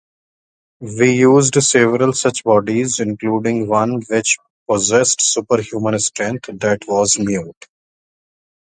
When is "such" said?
2.13-2.43